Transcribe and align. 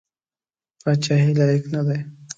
پاچهي 0.81 1.31
لایق 1.39 1.65
نه 1.73 1.81
دی. 1.87 1.99